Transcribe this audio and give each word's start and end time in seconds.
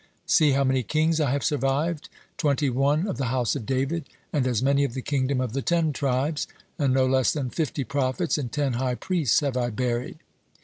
See 0.25 0.53
how 0.53 0.63
many 0.63 0.81
kings 0.81 1.21
I 1.21 1.29
have 1.29 1.43
survived! 1.43 2.09
Twenty 2.37 2.71
one 2.71 3.05
of 3.07 3.17
the 3.17 3.25
House 3.27 3.55
of 3.55 3.67
David, 3.67 4.05
and 4.33 4.47
as 4.47 4.63
many 4.63 4.83
of 4.83 4.95
the 4.95 5.01
Kingdom 5.03 5.39
of 5.39 5.53
the 5.53 5.61
Ten 5.61 5.93
Tribes, 5.93 6.47
and 6.79 6.91
no 6.91 7.05
less 7.05 7.31
than 7.31 7.51
fifty 7.51 7.83
prophets 7.83 8.35
and 8.35 8.51
ten 8.51 8.73
high 8.73 8.95
priests 8.95 9.41
have 9.41 9.55
I 9.55 9.69
buried." 9.69 10.17